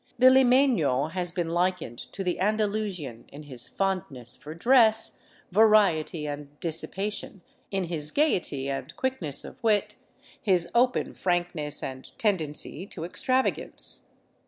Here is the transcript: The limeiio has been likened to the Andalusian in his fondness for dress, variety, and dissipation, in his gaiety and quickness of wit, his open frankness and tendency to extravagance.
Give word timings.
The 0.17 0.31
limeiio 0.31 1.11
has 1.11 1.31
been 1.31 1.49
likened 1.49 1.99
to 2.11 2.23
the 2.23 2.39
Andalusian 2.39 3.25
in 3.27 3.43
his 3.43 3.67
fondness 3.67 4.35
for 4.35 4.55
dress, 4.55 5.21
variety, 5.51 6.25
and 6.25 6.59
dissipation, 6.59 7.43
in 7.69 7.83
his 7.83 8.09
gaiety 8.09 8.67
and 8.67 8.95
quickness 8.97 9.45
of 9.45 9.63
wit, 9.63 9.93
his 10.41 10.67
open 10.73 11.13
frankness 11.13 11.83
and 11.83 12.17
tendency 12.17 12.87
to 12.87 13.03
extravagance. 13.05 14.07